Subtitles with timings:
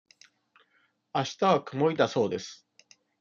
[1.13, 2.67] あしたは曇りだそうです。